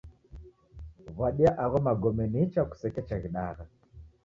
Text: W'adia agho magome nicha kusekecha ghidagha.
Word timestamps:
W'adia 1.17 1.51
agho 1.63 1.77
magome 1.87 2.23
nicha 2.33 2.61
kusekecha 2.69 3.15
ghidagha. 3.23 3.63